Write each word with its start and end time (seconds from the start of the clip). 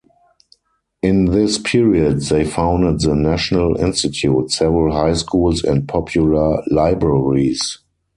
In 1.03 1.25
this 1.25 1.59
period, 1.59 2.21
they 2.21 2.43
founded 2.43 3.01
the 3.01 3.13
National 3.13 3.77
Institute, 3.77 4.49
several 4.51 4.95
high 4.95 5.13
schools 5.13 5.63
and 5.63 5.87
popular 5.87 6.63
libraries. 6.71 7.77